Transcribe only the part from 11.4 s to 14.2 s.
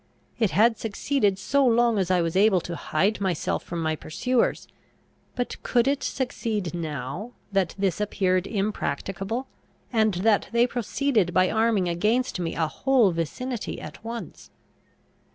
arming against me a whole vicinity at